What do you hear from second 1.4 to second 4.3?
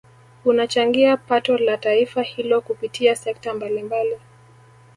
la taifa hilo kupitia sekta mbalimbali